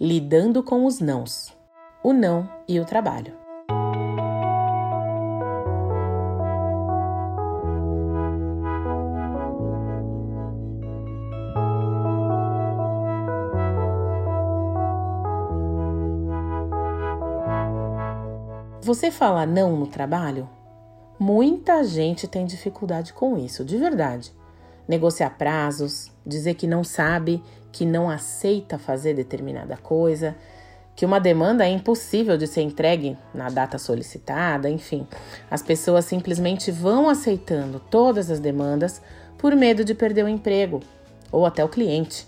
[0.00, 1.52] Lidando com os nãos.
[2.04, 3.34] O não e o trabalho.
[18.80, 20.48] Você fala não no trabalho?
[21.18, 24.32] Muita gente tem dificuldade com isso, de verdade.
[24.86, 27.42] Negociar prazos, dizer que não sabe,
[27.72, 30.36] que não aceita fazer determinada coisa,
[30.94, 35.06] que uma demanda é impossível de ser entregue na data solicitada, enfim.
[35.50, 39.00] As pessoas simplesmente vão aceitando todas as demandas
[39.38, 40.80] por medo de perder o emprego
[41.30, 42.26] ou até o cliente.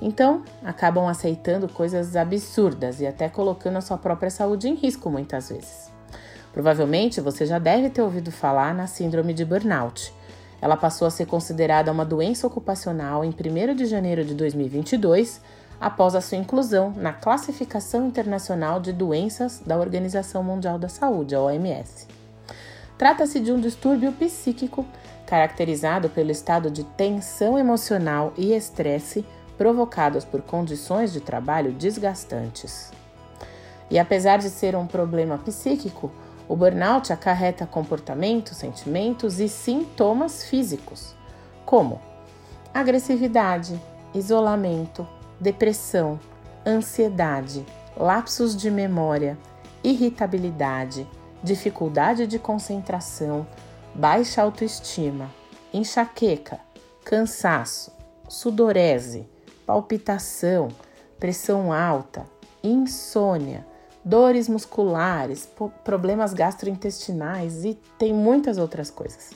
[0.00, 5.50] Então, acabam aceitando coisas absurdas e até colocando a sua própria saúde em risco muitas
[5.50, 5.92] vezes.
[6.52, 10.12] Provavelmente você já deve ter ouvido falar na síndrome de burnout.
[10.62, 15.40] Ela passou a ser considerada uma doença ocupacional em 1 de janeiro de 2022,
[15.80, 22.06] após a sua inclusão na Classificação Internacional de Doenças da Organização Mundial da Saúde, OMS.
[22.96, 24.86] Trata-se de um distúrbio psíquico
[25.26, 29.24] caracterizado pelo estado de tensão emocional e estresse
[29.58, 32.92] provocados por condições de trabalho desgastantes.
[33.90, 36.12] E apesar de ser um problema psíquico,
[36.52, 41.16] o burnout acarreta comportamentos, sentimentos e sintomas físicos,
[41.64, 41.98] como
[42.74, 43.80] agressividade,
[44.14, 45.08] isolamento,
[45.40, 46.20] depressão,
[46.66, 47.64] ansiedade,
[47.96, 49.38] lapsos de memória,
[49.82, 51.08] irritabilidade,
[51.42, 53.46] dificuldade de concentração,
[53.94, 55.30] baixa autoestima,
[55.72, 56.60] enxaqueca,
[57.02, 57.90] cansaço,
[58.28, 59.26] sudorese,
[59.64, 60.68] palpitação,
[61.18, 62.26] pressão alta,
[62.62, 63.66] insônia,
[64.04, 65.48] dores musculares,
[65.84, 69.30] problemas gastrointestinais e tem muitas outras coisas.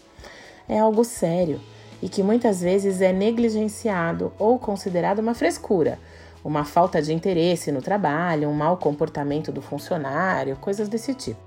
[0.69, 1.61] É algo sério
[2.03, 5.98] e que muitas vezes é negligenciado ou considerado uma frescura,
[6.45, 11.41] uma falta de interesse no trabalho, um mau comportamento do funcionário, coisas desse tipo.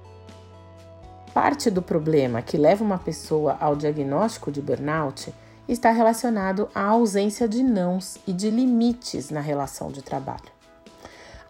[1.33, 5.33] Parte do problema que leva uma pessoa ao diagnóstico de burnout
[5.67, 10.58] está relacionado à ausência de nãos e de limites na relação de trabalho.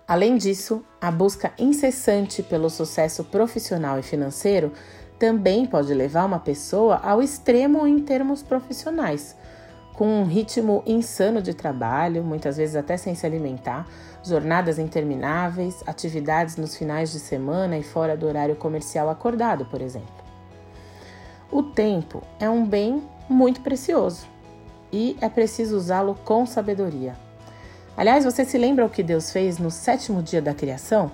[0.09, 4.73] Além disso, a busca incessante pelo sucesso profissional e financeiro
[5.19, 9.35] também pode levar uma pessoa ao extremo em termos profissionais,
[9.93, 13.87] com um ritmo insano de trabalho, muitas vezes até sem se alimentar,
[14.23, 20.25] jornadas intermináveis, atividades nos finais de semana e fora do horário comercial acordado, por exemplo.
[21.51, 24.25] O tempo é um bem muito precioso
[24.91, 27.28] e é preciso usá-lo com sabedoria.
[27.99, 31.11] Aliás, você se lembra o que Deus fez no sétimo dia da criação?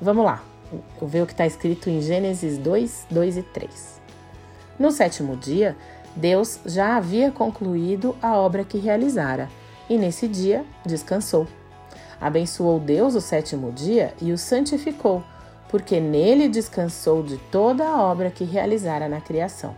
[0.00, 0.42] Vamos lá,
[0.72, 4.00] eu ver o que está escrito em Gênesis 2, 2 e 3.
[4.78, 5.76] No sétimo dia,
[6.16, 9.50] Deus já havia concluído a obra que realizara
[9.86, 11.46] e nesse dia descansou.
[12.18, 15.22] Abençoou Deus o sétimo dia e o santificou,
[15.68, 19.76] porque nele descansou de toda a obra que realizara na criação.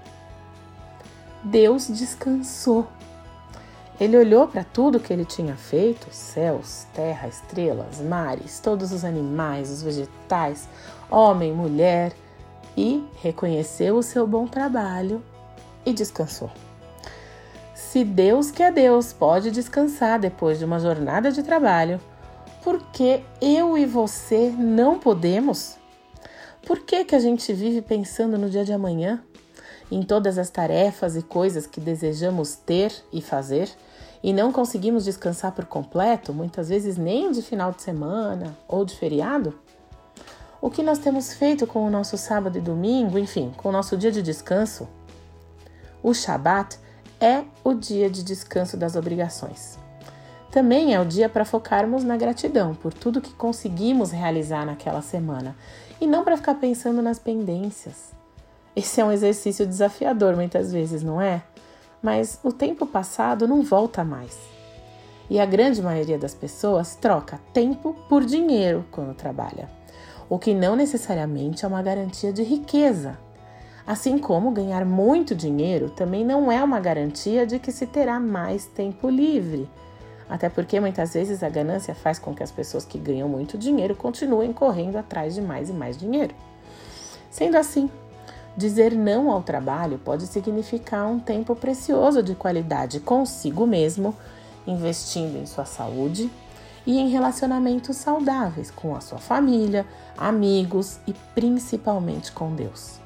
[1.43, 2.87] Deus descansou.
[4.01, 9.71] Ele olhou para tudo que ele tinha feito: céus, terra, estrelas, mares, todos os animais,
[9.71, 10.67] os vegetais,
[11.11, 12.13] homem, mulher,
[12.75, 15.23] e reconheceu o seu bom trabalho
[15.85, 16.51] e descansou.
[17.75, 22.01] Se Deus, que é Deus, pode descansar depois de uma jornada de trabalho,
[22.63, 25.77] por que eu e você não podemos?
[26.67, 29.23] Por que, que a gente vive pensando no dia de amanhã,
[29.91, 33.69] em todas as tarefas e coisas que desejamos ter e fazer?
[34.23, 38.95] E não conseguimos descansar por completo, muitas vezes nem de final de semana ou de
[38.97, 39.59] feriado?
[40.61, 43.97] O que nós temos feito com o nosso sábado e domingo, enfim, com o nosso
[43.97, 44.87] dia de descanso?
[46.03, 46.79] O Shabat
[47.19, 49.79] é o dia de descanso das obrigações.
[50.51, 55.55] Também é o dia para focarmos na gratidão por tudo que conseguimos realizar naquela semana
[56.01, 58.13] e não para ficar pensando nas pendências.
[58.75, 61.43] Esse é um exercício desafiador muitas vezes, não é?
[62.03, 64.39] Mas o tempo passado não volta mais.
[65.29, 69.69] E a grande maioria das pessoas troca tempo por dinheiro quando trabalha,
[70.29, 73.19] o que não necessariamente é uma garantia de riqueza.
[73.87, 78.67] Assim como ganhar muito dinheiro também não é uma garantia de que se terá mais
[78.67, 79.69] tempo livre.
[80.29, 83.97] Até porque muitas vezes a ganância faz com que as pessoas que ganham muito dinheiro
[83.97, 86.33] continuem correndo atrás de mais e mais dinheiro.
[87.29, 87.91] Sendo assim,
[88.57, 94.15] Dizer não ao trabalho pode significar um tempo precioso de qualidade consigo mesmo,
[94.67, 96.31] investindo em sua saúde
[96.87, 99.87] e em relacionamentos saudáveis com a sua família,
[100.17, 102.99] amigos e principalmente com Deus.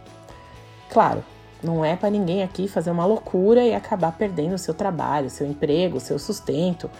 [0.91, 1.25] Claro,
[1.63, 6.01] não é para ninguém aqui fazer uma loucura e acabar perdendo seu trabalho, seu emprego,
[6.01, 6.91] seu sustento,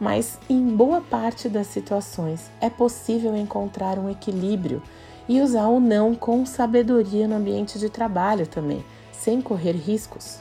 [0.00, 4.82] mas em boa parte das situações é possível encontrar um equilíbrio
[5.28, 10.38] e usar o não com sabedoria no ambiente de trabalho também, sem correr riscos.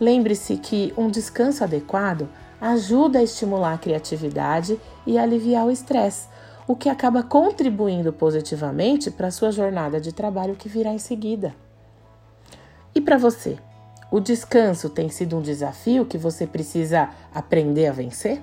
[0.00, 2.28] Lembre-se que um descanso adequado
[2.60, 6.28] ajuda a estimular a criatividade e aliviar o estresse,
[6.66, 11.54] o que acaba contribuindo positivamente para a sua jornada de trabalho que virá em seguida.
[12.94, 13.58] E para você,
[14.10, 18.42] o descanso tem sido um desafio que você precisa aprender a vencer?